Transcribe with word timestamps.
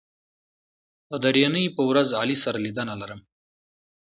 د 1.09 1.11
درېنۍ 1.23 1.65
په 1.75 1.81
ورځ 1.89 2.09
علي 2.21 2.37
سره 2.43 2.57
لیدنه 2.65 2.93
لرم 3.01 3.21